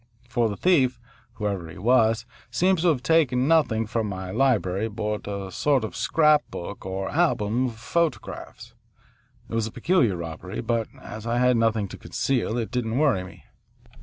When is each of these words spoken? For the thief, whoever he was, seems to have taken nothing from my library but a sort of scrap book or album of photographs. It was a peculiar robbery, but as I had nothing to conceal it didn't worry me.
For 0.27 0.49
the 0.49 0.57
thief, 0.57 0.99
whoever 1.33 1.69
he 1.69 1.77
was, 1.77 2.25
seems 2.49 2.81
to 2.81 2.87
have 2.87 3.03
taken 3.03 3.47
nothing 3.47 3.85
from 3.85 4.07
my 4.09 4.31
library 4.31 4.89
but 4.89 5.27
a 5.27 5.51
sort 5.51 5.83
of 5.83 5.95
scrap 5.95 6.41
book 6.49 6.87
or 6.87 7.09
album 7.11 7.67
of 7.67 7.75
photographs. 7.77 8.73
It 9.47 9.53
was 9.53 9.67
a 9.67 9.71
peculiar 9.71 10.15
robbery, 10.17 10.59
but 10.59 10.87
as 10.99 11.27
I 11.27 11.37
had 11.37 11.55
nothing 11.55 11.87
to 11.89 11.99
conceal 11.99 12.57
it 12.57 12.71
didn't 12.71 12.97
worry 12.97 13.23
me. 13.23 13.43